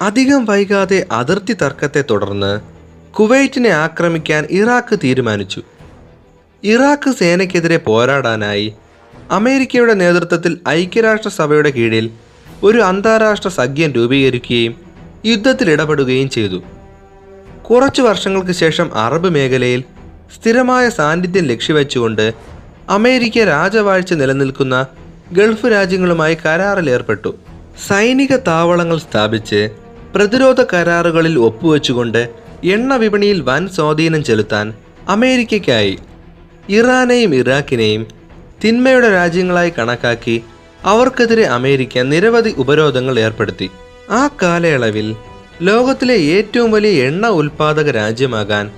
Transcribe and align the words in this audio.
അധികം 0.00 0.44
വൈകാതെ 0.44 1.06
അതിർത്തി 1.12 1.52
തർക്കത്തെ 1.52 2.04
തുടർന്ന് 2.10 2.60
കുവൈറ്റിനെ 3.12 3.68
ആക്രമിക്കാൻ 3.68 4.46
ഇറാഖ് 4.50 4.96
തീരുമാനിച്ചു. 5.04 5.62
ഇറാഖ് 6.64 7.12
സേനയ്ക്കെതിരെ 7.12 7.76
പോരാടാനായി 7.76 8.72
അമേരിക്കയുടെ 9.30 9.94
നേതൃത്വത്തിൽ 9.94 10.58
ഐക്യരാഷ്ട്രസഭയുടെ 10.68 11.70
കീഴിൽ 11.70 12.10
ഒരു 12.62 12.78
അന്താരാഷ്ട്ര 12.78 13.48
സഖ്യം 13.48 13.92
രൂപീകരിക്കുകയും 13.92 14.74
യുദ്ധത്തിൽ 15.24 15.70
ഇടപെടുകയും 15.70 16.30
ചെയ്തു. 16.30 16.62
കുറച്ചു 17.62 18.02
വർഷങ്ങൾക്ക് 18.02 18.52
ശേഷം 18.52 18.94
അറബ് 18.94 19.30
മേഖലയിൽ 19.30 19.84
സ്ഥിരമായ 20.34 20.90
സാന്നിധ്യം 20.90 21.44
ലക്ഷ്യവെച്ചുകൊണ്ട് 21.44 22.34
അമേരിക്ക 22.88 23.38
രാജവാഴ്ച 23.38 24.12
നിലനിൽക്കുന്ന 24.12 24.86
ഗൾഫ് 25.32 25.66
രാജ്യങ്ങളുമായി 25.66 26.34
കരാറിലേർപ്പെട്ടു 26.34 27.34
സൈനിക 27.88 28.36
താവളങ്ങൾ 28.36 28.98
സ്ഥാപിച്ച് 28.98 29.68
പ്രതിരോധ 30.16 30.62
കരാറുകളിൽ 30.62 31.38
ഒപ്പുവെച്ചുകൊണ്ട് 31.38 32.28
എണ്ണ 32.64 32.96
വിപണിയിൽ 32.96 33.40
വൻ 33.40 33.68
സ്വാധീനം 33.68 34.24
ചെലുത്താൻ 34.24 34.74
അമേരിക്കയ്ക്കായി 35.08 35.98
ഇറാനെയും 36.68 37.34
ഇറാഖിനെയും 37.34 38.06
തിന്മയുടെ 38.64 39.10
രാജ്യങ്ങളായി 39.10 39.72
കണക്കാക്കി 39.78 40.42
അവർക്കെതിരെ 40.84 41.44
അമേരിക്ക 41.44 41.98
നിരവധി 41.98 42.54
ഉപരോധങ്ങൾ 42.58 43.18
ഏർപ്പെടുത്തി. 43.20 43.70
ആ 44.10 44.28
കാലയളവിൽ 44.42 45.16
ലോകത്തിലെ 45.62 46.16
ഏറ്റവും 46.16 46.70
വലിയ 46.70 47.04
എണ്ണ 47.04 47.26
ഉൽപാദക 47.26 47.90
രാജ്യമാകാൻ 47.90 48.70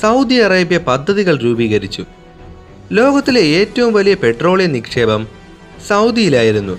സൗദി 0.00 0.34
അറേബ്യ 0.34 0.78
പദ്ധതികൾ 0.78 1.36
രൂപീകരിച്ചു. 1.36 2.04
ലോകത്തിലെ 2.92 3.40
ഏറ്റവും 3.40 3.92
വലിയ 3.92 4.14
പെട്രോളിയം 4.14 4.72
നിക്ഷേപം 4.72 5.28
സൗദിയിലായിരുന്നു. 5.88 6.78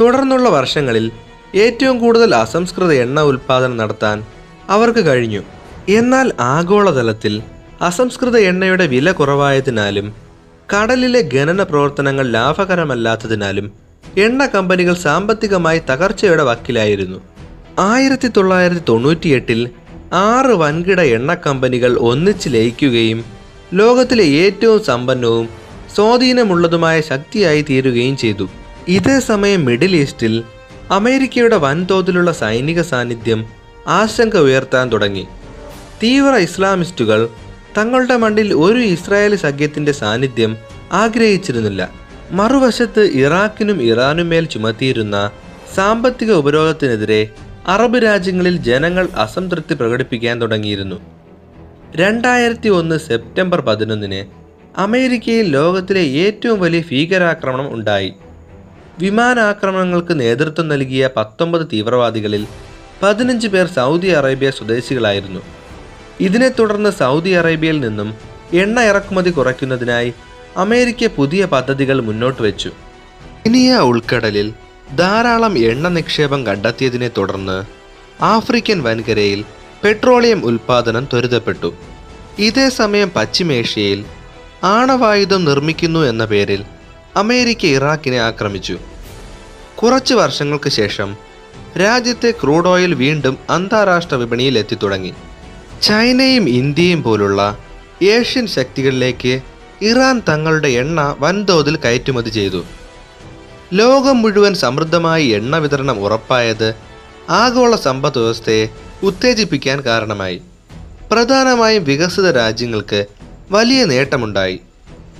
തുടർന്നുള്ള 0.00 0.48
വർഷങ്ങളിൽ 0.48 1.10
ഏറ്റവും 1.54 1.98
കൂടുതൽ 1.98 2.34
അസംസ്കൃത 2.34 2.92
എണ്ണ 2.92 3.20
ഉൽപാദനം 3.20 3.76
നടത്താൻ 3.76 4.22
അവർക്ക് 4.70 5.06
കഴിഞ്ഞു. 5.06 5.42
എന്നാൽ 5.88 6.32
ആഗോളതലത്തിൽ 6.40 7.42
അസംസ്കൃത 7.82 8.36
എണ്ണയുടെ 8.36 8.86
വില 8.86 9.12
കുറവായതിനാലും 9.12 10.12
കടലിലെ 10.74 11.28
ഖനന 11.34 11.62
പ്രവർത്തനങ്ങൾ 11.62 12.26
ലാഭകരമല്ലാത്തതിനാലും 12.30 13.72
എണ്ണ 14.18 14.46
കമ്പനികൾ 14.46 14.94
സാമ്പത്തികമായി 14.94 15.82
തകർച്ചയുടെ 15.90 16.42
വക്കിലായിരുന്നു. 16.42 17.20
ആയിരത്തി 17.78 18.28
തൊള്ളായിരത്തി 18.28 18.80
തൊണ്ണൂറ്റിയെട്ടിൽ 18.88 19.70
ആറ് 20.12 20.46
വൻകിട 20.46 21.00
എണ്ണ 21.00 21.34
കമ്പനികൾ 21.34 21.96
ഒന്നിച്ച് 21.98 22.48
ലയിക്കുകയും 22.48 23.24
ലോകത്തിലെ 23.74 24.24
ഏറ്റവും 24.24 24.84
സമ്പന്നവും 24.84 25.48
സ്വാധീനമുള്ളതുമായ 25.96 27.00
ശക്തിയായി 27.00 27.62
തീരുകയും 27.62 28.16
ചെയ്തു. 28.16 28.48
ഇതേ 28.88 29.20
സമയം 29.20 29.64
മിഡിൽ 29.64 29.96
ഈസ്റ്റിൽ 29.96 30.44
അമേരിക്കയുടെ 30.90 31.56
വൻതോതിലുള്ള 31.56 32.32
സൈനിക 32.32 32.82
സാന്നിധ്യം 32.82 33.46
ആശങ്ക 33.86 34.36
ഉയർത്താൻ 34.36 34.92
തുടങ്ങി. 34.92 35.26
തീവ്ര 36.02 36.34
ഇസ്ലാമിസ്റ്റുകൾ 36.36 37.28
തങ്ങളുടെ 37.78 38.16
മണ്ണിൽ 38.16 38.54
ഒരു 38.54 38.78
ഇസ്രായേലി 38.78 39.36
സഖ്യത്തിന്റെ 39.36 39.92
സാന്നിധ്യം 39.92 40.56
ആഗ്രഹിച്ചിരുന്നില്ല. 40.92 41.90
മറുവശത്ത് 42.30 43.00
ഇറാഖിനും 43.00 43.82
ഇറാനും 43.82 44.28
മേൽ 44.28 44.44
ചുമത്തിയിരുന്ന 44.44 45.30
സാമ്പത്തിക 45.74 46.32
ഉപരോധത്തിനെതിരെ 46.32 47.28
അറബ് 47.66 48.02
രാജ്യങ്ങളിൽ 48.02 48.56
ജനങ്ങൾ 48.56 49.08
അസംതൃപ്തി 49.16 49.74
പ്രകടിപ്പിക്കാൻ 49.74 50.40
തുടങ്ങിയിരുന്നു. 50.40 50.96
രണ്ടായിരത്തി 51.96 52.68
ഒന്ന് 52.68 52.98
സെപ്റ്റംബർ 52.98 53.60
പതിനൊന്നിന് 53.60 54.24
അമേരിക്കയിൽ 54.80 55.48
ലോകത്തിലെ 55.48 56.00
ഏറ്റവും 56.00 56.60
വലിയ 56.60 56.80
ഭീകരാക്രമണം 56.90 57.74
ഉണ്ടായി. 57.74 58.12
വിമാനാക്രമണങ്ങൾക്ക് 59.00 60.20
നേതൃത്വം 60.20 60.68
നൽകിയ 60.68 61.10
പത്തൊമ്പത് 61.16 61.66
തീവ്രവാദികളിൽ 61.72 62.46
പതിനഞ്ച് 63.02 63.48
പേർ 63.48 63.66
സൗദി 63.66 64.08
അറേബ്യ 64.08 64.50
സ്വദേശികളായിരുന്നു. 64.50 65.40
ഇതിനെ 66.20 66.48
തുടർന്ന് 66.48 66.90
സൗദി 66.90 67.30
അറേബ്യയിൽ 67.30 67.80
നിന്നും 67.80 68.08
എണ്ണ 68.52 68.80
ഇറക്കുമതി 68.80 69.30
കുറയ്ക്കുന്നതിനായി 69.30 70.10
അമേരിക്ക 70.56 71.08
പുതിയ 71.16 71.44
പദ്ധതികൾ 71.44 72.00
മുന്നോട്ട് 72.00 72.42
വെച്ചു. 72.42 72.70
ഇനിയ 73.46 73.76
ഉൾക്കടലിൽ 73.90 74.52
ധാരാളം 74.98 75.58
എണ്ണ 75.58 75.88
നിക്ഷേപം 75.88 76.46
കണ്ടെത്തിയതിനെ 76.46 77.10
തുടർന്ന് 77.18 77.58
ആഫ്രിക്കൻ 78.24 78.82
വൻകരയിൽ 78.82 79.44
പെട്രോളിയം 79.84 80.44
ഉൽപാദനം 80.44 81.04
ത്വരിതപ്പെട്ടു. 81.04 81.72
ഇതേ 82.38 82.68
സമയം 82.68 83.10
പശ്ചിമേഷ്യയിൽ 83.16 84.04
ആണവായുധം 84.64 85.44
നിർമ്മിക്കുന്നു 85.44 86.00
എന്ന 86.00 86.24
പേരിൽ 86.24 86.62
അമേരിക്ക 87.16 87.64
ഇറാഖിനെ 87.76 88.18
ആക്രമിച്ചു. 88.20 88.76
കുറച്ച് 89.82 90.14
വർഷങ്ങൾക്ക് 90.14 90.68
ശേഷം 90.68 91.16
രാജ്യത്തെ 91.80 92.30
ക്രൂഡ് 92.30 92.68
ഓയിൽ 92.68 92.94
വീണ്ടും 92.94 93.38
അന്താരാഷ്ട്ര 93.50 94.14
വിപണിയിൽ 94.14 94.58
എത്തിത്തുടങ്ങി. 94.58 95.14
ചൈനയും 95.82 96.48
ഇന്ത്യയും 96.48 97.02
പോലുള്ള 97.02 97.58
ഏഷ്യൻ 98.02 98.46
ശക്തികളിലേക്ക് 98.46 99.40
ഇറാൻ 99.82 100.22
തങ്ങളുടെ 100.28 100.68
എണ്ണ 100.68 101.16
വൻതോതിൽ 101.18 101.76
കയറ്റുമതി 101.76 102.30
ചെയ്തു. 102.30 102.64
ലോകം 103.72 104.22
മുഴുവൻ 104.22 104.54
സമൃദ്ധമായി 104.54 105.26
എണ്ണ 105.26 105.56
വിതരണം 105.56 106.00
ഉറപ്പായത് 106.00 106.74
ആഗോള 107.30 107.76
സമ്പദ് 107.76 108.18
വ്യവസ്ഥയെ 108.18 108.68
ഉത്തേജിപ്പിക്കാൻ 109.02 109.80
കാരണമായി. 109.80 110.42
പ്രധാനമായും 111.12 111.84
വികസിത 111.84 112.30
രാജ്യങ്ങൾക്ക് 112.30 113.06
വലിയ 113.50 113.84
നേട്ടമുണ്ടായി. 113.84 114.60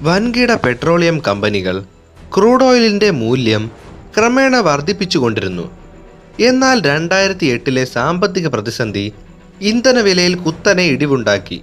വൻകിട 0.01 0.55
പെട്രോളിയം 0.55 1.23
കമ്പനികൾ 1.29 1.83
ക്രൂഡ് 2.37 2.65
ഓയിലിന്റെ 2.65 3.11
മൂല്യം 3.11 3.71
ക്രമേണ 4.17 4.57
വർദ്ധിപ്പിച്ചുകൊണ്ടിരുന്നു. 4.57 5.79
എന്നാൽ 6.41 6.81
രണ്ടായിരത്തി 6.81 7.47
എട്ടിലെ 7.47 7.85
സാമ്പത്തിക 7.85 8.49
പ്രതിസന്ധി 8.49 9.13
ഇന്ധനവിലയിൽ 9.61 10.35
കുത്തനെ 10.35 10.83
ഇടിവുണ്ടാക്കി. 10.83 11.61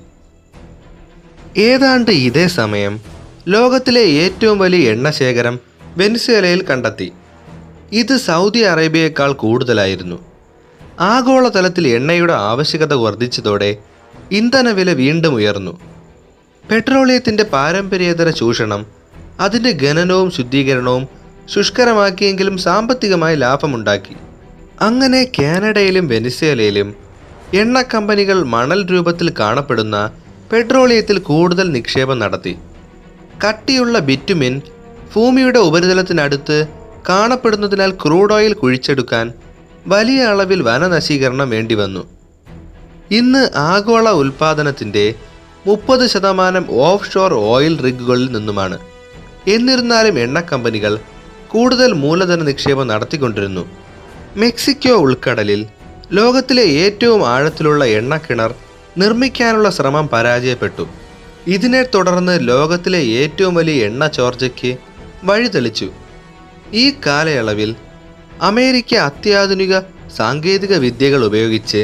ഏതാണ്ട് 1.58 2.12
ഇതേ 2.12 2.48
സമയം 2.48 3.02
ലോകത്തിലെ 3.48 4.02
ഏറ്റവും 4.02 4.60
വലിയ 4.60 4.92
എണ്ണ 4.92 5.10
ശേഖരം 5.10 5.60
വെനിസ്വേലയിൽ 5.98 6.64
കണ്ടെത്തി. 6.64 7.12
ഇത് 7.92 8.18
സൗദി 8.18 8.60
അറേബ്യയേക്കാൾ 8.60 9.34
കൂടുതലായിരുന്നു. 9.34 10.26
ആഗോളതലത്തിൽ 11.00 11.88
എണ്ണയുടെ 11.88 12.34
ആവശ്യകത 12.34 12.94
വർദ്ധിച്ചതോടെ 12.94 13.78
ഇന്ധനവില 14.32 14.94
വീണ്ടും 14.94 15.34
ഉയർന്നു. 15.34 15.80
പെട്രോളിയത്തിന്റെ 16.72 17.44
പാരമ്പര്യേതര 17.44 18.30
ചൂഷണം 18.30 18.86
അതിന്റെ 19.40 19.78
ഖനനവും 19.84 20.32
ശുദ്ധീകരണവും 20.32 21.17
ശുഷ്കരമാക്കിയെങ്കിലും 21.50 22.58
സാമ്പത്തികമായി 22.58 23.36
ലാഭമുണ്ടാക്കി. 23.36 24.16
അങ്ങനെ 24.82 25.32
കാനഡയിലും 25.40 26.08
വെനിസ്വേലയിലും 26.08 26.96
എണ്ണ 27.54 27.82
കമ്പനികൾ 27.82 28.44
മണൽ 28.44 28.86
രൂപത്തിൽ 28.92 29.34
കാണപ്പെടുന്ന 29.40 30.12
പെട്രോളിയത്തിൽ 30.52 31.18
കൂടുതൽ 31.20 31.72
നിക്ഷേപം 31.72 32.20
നടത്തി. 32.20 32.58
കട്ടിയുള്ള 33.44 34.00
ബിറ്റുമിൻ 34.00 34.62
ഭൂമിയുടെ 35.16 35.60
ഉപരിതലത്തിനടുത്ത് 35.60 36.68
കാണപ്പെടുന്നതിനാൽ 37.10 37.92
ക്രൂഡ് 37.92 38.34
ഓയിൽ 38.34 38.54
കുഴിച്ചെടുക്കാൻ 38.54 39.34
വലിയ 39.88 40.24
അളവിൽ 40.24 40.62
വനനശീകരണം 40.62 41.50
വേണ്ടിവന്നു. 41.50 42.04
ഇന്ന് 43.12 43.50
ആഗോള 43.56 44.10
ഉൽപാദനത്തിന്റെ 44.10 45.14
മുപ്പത് 45.68 46.08
ശതമാനം 46.08 46.66
ഓഫ് 46.82 47.12
ഷോർ 47.12 47.34
ഓയിൽ 47.34 47.82
റിഗുകളിൽ 47.82 48.32
നിന്നുമാണ്. 48.32 48.78
എന്നിരുന്നാലും 49.48 50.20
എണ്ണ 50.20 50.40
കമ്പനികൾ 50.40 51.00
കൂടുതൽ 51.54 51.94
മൂലധന 52.04 52.42
നിക്ഷേപം 52.44 52.88
നടത്തിക്കൊണ്ടിരുന്നു. 52.88 53.64
മെക്സിക്കോ 54.42 54.94
ഉൾക്കടലിൽ 55.06 55.62
ലോകത്തിലെ 56.12 56.64
ഏറ്റവും 56.84 57.22
ആഴത്തിലുള്ള 57.28 57.86
എണ്ണക്കിണർ 58.00 58.52
നിർമ്മിക്കാനുള്ള 58.98 59.70
ശ്രമം 59.70 60.08
പരാജയപ്പെട്ടു. 60.14 60.86
ഇതിനെ 61.48 61.82
തുടർന്ന് 61.96 62.48
ലോകത്തിലെ 62.48 63.02
ഏറ്റവും 63.22 63.54
വലിയ 63.56 63.86
എണ്ണ 63.86 64.08
ചോർച്ചയ്ക്ക് 64.08 64.72
വഴിതെളിച്ചു 65.24 65.90
ഈ 66.74 66.86
കാലയളവിൽ 67.06 67.76
അമേരിക്ക 68.50 68.96
അത്യാധുനിക 69.10 69.80
സാങ്കേതിക 70.18 70.74
വിദ്യകൾ 70.74 71.26
ഉപയോഗിച്ച് 71.26 71.82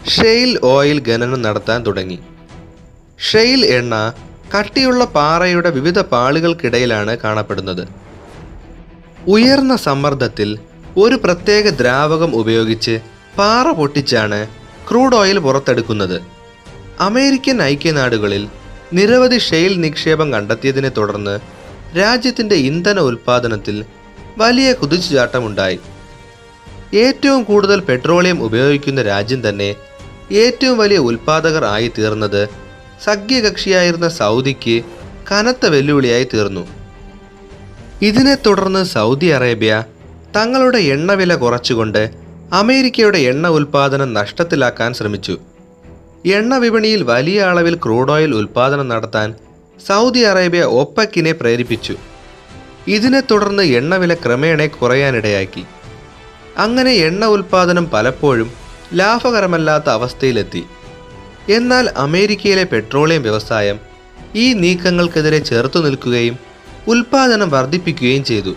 ഷെയിൽ 0.00 0.50
ഓയിൽ 0.62 0.98
ഖനനം 1.08 1.42
നടത്താൻ 1.42 1.86
തുടങ്ങി. 1.86 2.18
ഷെയിൽ 3.30 3.64
എണ്ണ 3.78 3.94
കട്ടിയുള്ള 4.54 5.04
പാറയുടെ 5.04 5.70
വിവിധ 5.70 5.98
പാളുകൾക്കിടയിലാണ് 6.12 7.16
കാണപ്പെടുന്നത്. 7.24 7.84
ഉയർന്ന 9.28 9.76
സമ്മർദ്ദത്തിൽ 9.76 10.58
ഒരു 10.96 11.14
പ്രത്യേക 11.14 11.68
ദ്രാവകം 11.68 12.34
ഉപയോഗിച്ച് 12.36 13.00
പാറ 13.38 13.70
പൊട്ടിച്ചാണ് 13.70 14.46
ക്രൂഡ് 14.90 15.16
ഓയിൽ 15.16 15.38
പുറത്തെടുക്കുന്നത്. 15.38 16.22
അമേരിക്കൻ 17.00 17.62
ഐക്യനാടുകളിൽ 17.62 18.48
നിരവധി 18.92 19.38
ഷെയിൽ 19.38 19.80
നിക്ഷേപം 19.80 20.32
കണ്ടെത്തിയതിനെ 20.32 20.88
തുടർന്ന് 20.88 21.38
രാജ്യത്തിന്റെ 21.98 22.54
ഇന്ധന 22.54 22.98
ഉൽപ്പാദനത്തിൽ 22.98 23.84
വലിയ 24.38 24.72
കുതിച്ചുചാട്ടമുണ്ടായി. 24.72 25.80
ഏറ്റവും 26.94 27.42
കൂടുതൽ 27.42 27.80
പെട്രോളിയം 27.80 28.42
ഉപയോഗിക്കുന്ന 28.42 29.02
രാജ്യം 29.02 29.48
തന്നെ 29.48 29.74
ഏറ്റവും 30.32 30.78
വലിയ 30.78 30.98
ഉൽപ്പാദകർ 30.98 31.64
ആയി 31.64 31.92
തീർന്നത് 31.98 32.48
സഖ്യകക്ഷിയായിരുന്ന 33.04 34.08
സൗദിക്ക് 34.08 34.82
കനത്ത 35.32 35.66
വെല്ലുവിളിയായി 35.66 36.24
തീർന്നു. 36.24 36.79
ഇതിനെ 38.02 38.34
തുടർന്ന് 38.34 38.84
സൗദി 38.84 39.26
അറേബ്യ 39.26 39.84
തങ്ങളുടെ 40.36 40.78
എണ്ണവില 40.78 41.34
കുറച്ചുകൊണ്ട് 41.34 42.10
അമേരിക്കയുടെ 42.52 43.18
എണ്ണ 43.18 43.48
ഉൽപ്പാദനം 43.48 44.14
നഷ്ടത്തിലാക്കാൻ 44.14 44.94
ശ്രമിച്ചു. 44.94 45.38
എണ്ണ 46.26 46.54
വിപണിയിൽ 46.54 47.02
വലിയ 47.02 47.40
അളവിൽ 47.40 47.74
ക്രൂഡ് 47.74 48.12
ഓയിൽ 48.12 48.34
ഉൽപ്പാദനം 48.34 48.88
നടത്താൻ 48.88 49.34
സൗദി 49.86 50.20
അറേബ്യ 50.20 50.62
ഒപ്പക്കിനെ 50.62 51.32
പ്രേരിപ്പിച്ചു. 51.32 51.94
ഇതിനെ 52.88 53.20
തുടർന്ന് 53.20 53.62
എണ്ണവില 53.62 54.14
ക്രമേണ 54.14 54.66
കുറയാനിടയാക്കി. 54.66 55.64
അങ്ങനെ 56.58 56.92
എണ്ണ 56.92 57.24
ഉൽപ്പാദനം 57.24 57.86
പലപ്പോഴും 57.90 58.50
ലാഭകരമല്ലാത്ത 58.94 59.88
അവസ്ഥയിലെത്തി. 59.90 60.62
എന്നാൽ 61.48 61.90
അമേരിക്കയിലെ 61.96 62.64
പെട്രോളിയം 62.64 63.22
വ്യവസായം 63.22 63.78
ഈ 64.34 64.52
നീക്കങ്ങൾക്കെതിരെ 64.52 65.38
ചെറുത്തു 65.38 65.78
നിൽക്കുകയും 65.78 66.49
ഉൽപ്പാദനം 66.88 67.50
വർദ്ധിപ്പിക്കുകയും 67.50 68.24
ചെയ്തു. 68.24 68.54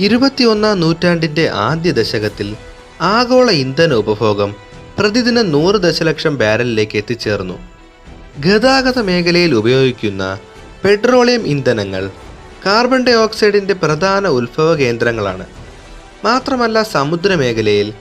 ഇരുപത്തിയൊന്നാം 0.00 0.80
നൂറ്റാണ്ടിന്റെ 0.80 1.48
ആദ്യ 1.48 1.90
ദശകത്തിൽ 1.90 2.56
ആഗോള 3.00 3.50
ഇന്ധന 3.50 3.94
ഉപഭോഗം 3.94 4.56
പ്രതിദിനം 4.98 5.52
നൂറ് 5.52 5.74
ദശലക്ഷം 5.74 6.36
ബാരലിലേക്ക് 6.36 6.96
എത്തിച്ചേർന്നു. 6.96 7.58
ഗതാഗത 8.40 8.98
മേഖലയിൽ 8.98 9.54
ഉപയോഗിക്കുന്ന 9.54 10.38
പെട്രോളിയം 10.84 11.46
ഇന്ധനങ്ങൾ 11.46 12.10
കാർബൺ 12.66 13.04
ഡൈ 13.04 13.12
ഓക്സൈഡിന്റെ 13.12 13.74
പ്രധാന 13.74 14.28
ഉത്ഭവ 14.28 14.74
കേന്ദ്രങ്ങളാണ്. 14.74 15.46
മാത്രമല്ല 16.24 16.82
സമുദ്രമേഖലയിൽ 16.82 17.92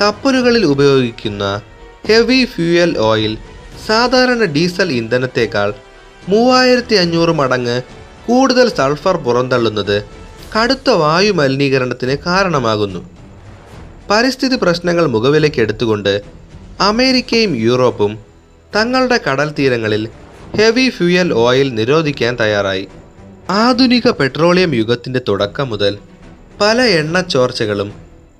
കപ്പലുകളിൽ 0.00 0.64
ഉപയോഗിക്കുന്ന 0.64 1.60
ഹെവി 2.08 2.44
ഫ്യൂയൽ 2.44 2.98
ഓയിൽ 2.98 3.38
സാധാരണ 3.86 4.44
ഡീസൽ 4.44 4.92
ഇന്ധനത്തേക്കാൾ 4.92 5.74
മൂവായിരത്തി 6.28 6.94
അഞ്ഞൂറ് 6.94 7.28
മടങ്ങ് 7.28 7.82
കൂടുതൽ 8.26 8.68
സൾഫർ 8.68 9.16
പുറന്തള്ളുന്നത് 9.16 10.04
കടുത്ത 10.54 10.90
വായു 10.90 11.32
മലിനീകരണത്തിന് 11.32 12.16
കാരണമാകുന്നു. 12.26 13.00
പരിസ്ഥിതി 14.10 14.56
പ്രശ്നങ്ങൾ 14.56 15.06
മുഖവിലേക്ക് 15.06 15.60
എടുത്തുകൊണ്ട് 15.60 16.22
അമേരിക്കയും 16.80 17.56
യൂറോപ്പും 17.56 18.18
തങ്ങളുടെ 18.76 19.20
കടൽ 19.26 19.54
തീരങ്ങളിൽ 19.58 20.08
ഹെവി 20.56 20.88
ഫ്യൂയൽ 20.88 21.32
ഓയിൽ 21.32 21.74
നിരോധിക്കാൻ 21.74 22.36
തയ്യാറായി. 22.40 22.88
ആധുനിക 23.50 24.08
പെട്രോളിയം 24.10 24.74
യുഗത്തിന്റെ 24.74 25.20
തുടക്കം 25.28 25.70
മുതൽ 25.70 25.98
പല 26.60 26.80
എണ്ണ 27.00 27.20
ചോർച്ചകളും 27.20 27.92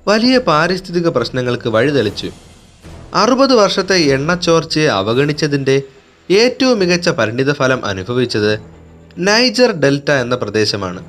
വലിയ 0.07 0.37
പാരിസ്ഥിതിക 0.37 1.07
പ്രശ്നങ്ങൾക്ക് 1.07 1.69
വഴിതെളിച്ചു. 1.69 2.29
അറുപത് 3.15 3.53
വർഷത്തെ 3.53 3.97
എണ്ണ 4.15 4.33
ചോർച്ചയെ 4.33 4.87
അവഗണിച്ചതിന്റെ 4.87 5.81
ഏറ്റവും 6.31 6.79
മികച്ച 6.79 7.09
പരിണിതഫലം 7.09 7.85
അനുഭവിച്ചത് 7.85 8.76
നൈജർ 9.19 9.71
ഡെൽറ്റ 9.71 10.11
എന്ന 10.11 10.35
പ്രദേശമാണ്. 10.35 11.05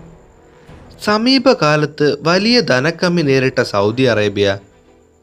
സമീപകാലത്ത് 1.05 2.17
വലിയ 2.21 2.61
ധനക്കമ്മി 2.61 3.23
നേരിട്ട 3.23 3.63
സൗദി 3.63 4.03
അറേബ്യ 4.03 4.59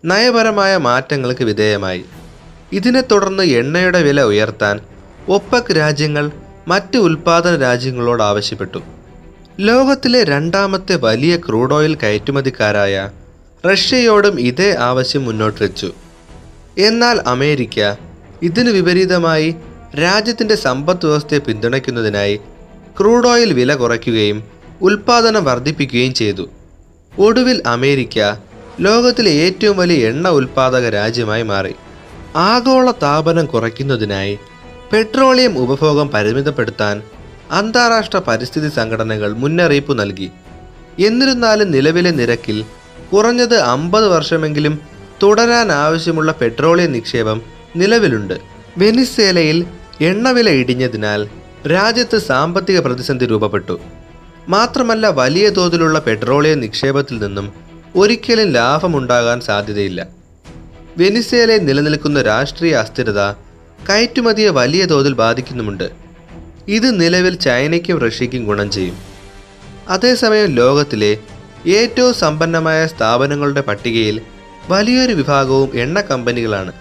നയപരമായ 0.06 0.78
മാറ്റങ്ങൾക്ക് 0.78 1.44
വിധേയമായി. 1.44 2.06
ഇതിനെ 2.74 3.02
തുടർന്ന് 3.02 3.44
എണ്ണയുടെ 3.44 4.02
വില 4.02 4.22
ഉയർത്താൻ 4.22 4.80
ഒപ്പക് 5.30 5.76
രാജ്യങ്ങൾ 5.76 6.32
മറ്റ് 6.68 6.98
ഉൽപാദന 6.98 7.56
രാജ്യങ്ങളോട് 7.56 8.24
ആവശ്യപ്പെട്ടു. 8.24 8.80
ലോകത്തിലെ 9.60 10.24
രണ്ടാമത്തെ 10.24 10.96
വലിയ 10.96 11.38
ക്രൂഡ് 11.38 11.74
ഓയിൽ 11.74 11.96
കയറ്റുമതിക്കാരായ 11.96 13.10
റഷ്യയോടും 13.72 14.40
ഇതേ 14.40 14.76
ആവശ്യം 14.76 15.26
മുന്നോട്ട് 15.26 15.64
വെച്ചു. 15.64 15.94
എന്നാൽ 16.78 17.22
അമേരിക്ക 17.28 17.96
ഇതിനു 18.42 18.72
വിപരീതമായി 18.72 19.56
രാജ്യത്തിന്റെ 20.02 20.56
സമ്പദ് 20.56 21.06
വ്യവസ്ഥയെ 21.06 21.40
പിന്തുണയ്ക്കുന്നതിനായി 21.40 22.40
ക്രൂഡ് 23.00 23.28
ഓയിൽ 23.28 23.54
വില 23.54 23.76
കുറയ്ക്കുകയും 23.76 24.44
ഉൽപാദനം 24.82 25.44
വർദ്ധിപ്പിക്കുകയും 25.44 26.14
ചെയ്തു. 26.14 26.50
ഒടുവിൽ 27.20 27.64
അമേരിക്ക 27.66 28.20
ലോകത്തിലെ 28.80 29.32
ഏറ്റവും 29.32 29.78
വലിയ 29.78 30.08
എണ്ണ 30.08 30.28
ഉൽപാദക 30.30 30.90
രാജ്യമായി 30.90 31.44
മാറി. 31.44 31.74
ആഗോള 32.36 32.92
താപനം 32.92 33.46
കുറയ്ക്കുന്നതിനായി 33.46 34.40
പെട്രോളിയം 34.94 35.58
ഉപഭോഗം 35.58 36.08
പരിമിതപ്പെടുത്താൻ 36.10 37.02
അന്താരാഷ്ട്ര 37.52 38.18
പരിസ്ഥിതി 38.18 38.70
സംഘടനകൾ 38.70 39.34
മുന്നറിയിപ്പ് 39.34 40.00
നൽകി. 40.00 40.32
എന്നിരുന്നാലും 41.00 41.72
നിലവിലെ 41.72 42.12
നിരക്കിൽ 42.12 42.66
കുറഞ്ഞത് 43.14 43.58
അമ്പത് 43.60 44.08
വർഷമെങ്കിലും 44.08 44.80
തുടരാൻ 45.24 45.72
ആവശ്യമുള്ള 45.72 46.32
പെട്രോളിയം 46.32 46.92
നിക്ഷേപം 46.92 47.42
നിലവിലുണ്ട്. 47.76 48.34
വെനിസ്വേലയിൽ 48.78 49.66
എണ്ണവില 50.02 50.50
ഇടിഞ്ഞതിനാൽ 50.50 51.28
രാജ്യത്ത് 51.72 52.18
സാമ്പത്തിക 52.18 52.80
പ്രതിസന്ധി 52.80 53.26
രൂപപ്പെട്ടു. 53.26 53.80
മാത്രമല്ല 54.50 55.08
വലിയ 55.08 55.50
തോതിലുള്ള 55.50 56.00
പെട്രോളിയം 56.00 56.60
നിക്ഷേപത്തിൽ 56.60 57.18
നിന്നും 57.18 57.54
ഒരിക്കലും 57.96 58.52
ലാഭമുണ്ടാകാൻ 58.52 59.42
സാധ്യതയില്ല. 59.42 60.08
വെനിസേലയിൽ 60.98 61.66
നിലനിൽക്കുന്ന 61.66 62.22
രാഷ്ട്രീയ 62.22 62.74
അസ്ഥിരത 62.76 63.32
കയറ്റുമതിയെ 63.90 64.50
വലിയ 64.50 64.86
തോതിൽ 64.86 65.14
ബാധിക്കുന്നുമുണ്ട്. 65.14 65.92
ഇത് 66.68 67.02
നിലവിൽ 67.02 67.36
ചൈനയ്ക്കും 67.36 67.98
റഷ്യയ്ക്കും 68.00 68.46
ഗുണം 68.46 68.72
ചെയ്യും. 68.72 68.98
അതേസമയം 69.90 70.46
ലോകത്തിലെ 70.46 71.18
ഏറ്റവും 71.68 72.14
സമ്പന്നമായ 72.14 72.88
സ്ഥാപനങ്ങളുടെ 72.88 73.62
പട്ടികയിൽ 73.62 74.22
വലിയൊരു 74.70 75.14
വിഭാഗവും 75.14 75.72
എണ്ണ 75.74 76.02
കമ്പനികളാണ്. 76.02 76.72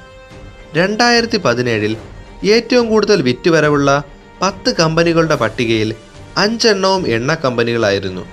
രണ്ടായിരത്തി 0.76 1.36
പതിനേഴിൽ 1.36 1.96
ഏറ്റവും 2.44 2.88
കൂടുതൽ 2.88 3.22
വിറ്റുവരവുള്ള 3.22 4.04
പത്ത് 4.42 4.76
കമ്പനികളുടെ 4.76 5.34
പട്ടികയിൽ 5.34 5.94
അഞ്ചെണ്ണവും 6.36 7.08
എണ്ണ 7.08 7.34
കമ്പനികളായിരുന്നു. 7.34 8.26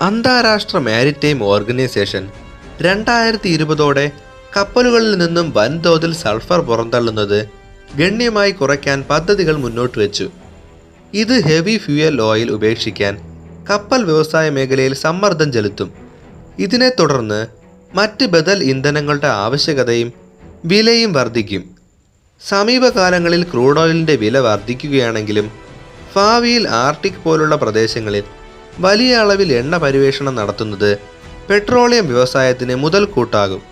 അന്താരാഷ്ട്ര 0.00 0.78
മാരിടൈം 0.78 1.44
ഓർഗനൈസേഷൻ 1.44 2.28
രണ്ടായിരത്തി 2.80 3.48
ഇരുപതോടെ 3.48 4.10
കപ്പലുകളിൽ 4.56 5.18
നിന്നും 5.18 5.52
വൻതോതിൽ 5.56 6.14
സൾഫർ 6.14 6.60
പുറന്തള്ളുന്നത് 6.60 7.48
ഗണ്യമായി 7.94 8.50
കുറയ്ക്കാൻ 8.50 9.04
പദ്ധതികൾ 9.10 9.56
മുന്നോട്ട് 9.56 9.98
വെച്ചു. 9.98 10.30
ഇത് 11.14 11.44
ഹെവി 11.44 11.76
ഫ്യൂയൽ 11.76 12.22
ഓയിൽ 12.22 12.50
ഉപേക്ഷിക്കാൻ 12.50 13.18
കപ്പൽ 13.70 14.04
വ്യവസായ 14.04 14.50
മേഖലയിൽ 14.50 14.94
സമ്മർദ്ദം 14.94 15.52
ചെലുത്തും. 15.52 15.92
ഇതിനെ 16.58 16.88
തുടർന്ന് 16.88 17.46
മറ്റ് 17.94 18.24
ബദൽ 18.24 18.62
ഇന്ധനങ്ങളുടെ 18.62 19.26
ആവശ്യകതയും 19.26 20.12
വിലയും 20.64 21.12
വർദ്ധിക്കും. 21.12 21.75
സമീപകാലങ്ങളിൽ 22.40 23.42
ക്രൂഡ് 23.50 23.80
ഓയിലിന്റെ 23.80 24.14
വില 24.16 24.38
വർദ്ധിക്കുകയാണെങ്കിലും 24.38 25.46
ഭാവിയിൽ 26.16 26.64
ആർട്ടിക് 26.84 27.22
പോലുള്ള 27.24 27.54
പ്രദേശങ്ങളിൽ 27.56 28.24
വലിയ 28.80 29.12
അളവിൽ 29.16 29.50
എണ്ണ 29.52 29.76
പരിവേഷണം 29.76 30.34
നടത്തുന്നത് 30.34 30.90
പെട്രോളിയം 31.48 32.06
വ്യവസായത്തിന് 32.06 32.74
മുതൽക്കൂട്ടാകും. 32.74 33.62